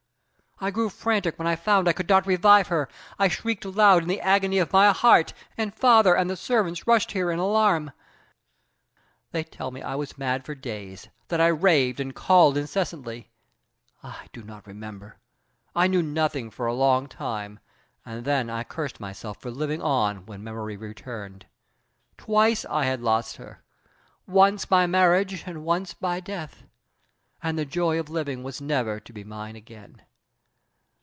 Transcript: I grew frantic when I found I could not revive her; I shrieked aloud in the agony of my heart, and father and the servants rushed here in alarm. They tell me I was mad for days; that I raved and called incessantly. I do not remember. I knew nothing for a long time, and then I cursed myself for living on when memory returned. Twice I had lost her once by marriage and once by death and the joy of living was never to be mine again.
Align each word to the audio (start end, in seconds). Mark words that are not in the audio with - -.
I 0.63 0.69
grew 0.69 0.89
frantic 0.89 1.39
when 1.39 1.47
I 1.47 1.55
found 1.55 1.87
I 1.89 1.93
could 1.93 2.07
not 2.07 2.27
revive 2.27 2.67
her; 2.67 2.87
I 3.17 3.29
shrieked 3.29 3.65
aloud 3.65 4.03
in 4.03 4.07
the 4.07 4.21
agony 4.21 4.59
of 4.59 4.71
my 4.71 4.91
heart, 4.91 5.33
and 5.57 5.73
father 5.73 6.15
and 6.15 6.29
the 6.29 6.37
servants 6.37 6.85
rushed 6.85 7.13
here 7.13 7.31
in 7.31 7.39
alarm. 7.39 7.91
They 9.31 9.43
tell 9.43 9.71
me 9.71 9.81
I 9.81 9.95
was 9.95 10.19
mad 10.19 10.45
for 10.45 10.53
days; 10.53 11.09
that 11.29 11.41
I 11.41 11.47
raved 11.47 11.99
and 11.99 12.13
called 12.13 12.57
incessantly. 12.57 13.31
I 14.03 14.27
do 14.33 14.43
not 14.43 14.67
remember. 14.67 15.17
I 15.75 15.87
knew 15.87 16.03
nothing 16.03 16.51
for 16.51 16.67
a 16.67 16.75
long 16.75 17.07
time, 17.07 17.59
and 18.05 18.23
then 18.23 18.47
I 18.47 18.63
cursed 18.63 18.99
myself 18.99 19.41
for 19.41 19.49
living 19.49 19.81
on 19.81 20.27
when 20.27 20.43
memory 20.43 20.77
returned. 20.77 21.47
Twice 22.19 22.65
I 22.65 22.83
had 22.85 23.01
lost 23.01 23.37
her 23.37 23.63
once 24.27 24.65
by 24.65 24.85
marriage 24.85 25.41
and 25.47 25.65
once 25.65 25.95
by 25.95 26.19
death 26.19 26.65
and 27.41 27.57
the 27.57 27.65
joy 27.65 27.99
of 27.99 28.11
living 28.11 28.43
was 28.43 28.61
never 28.61 28.99
to 28.99 29.11
be 29.11 29.23
mine 29.23 29.55
again. 29.55 30.03